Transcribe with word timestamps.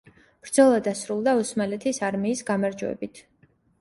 ბრძოლა 0.45 0.77
დასრულდა 0.87 1.35
ოსმალეთის 1.41 2.01
არმიის 2.11 2.43
გამარჯვებით. 2.49 3.23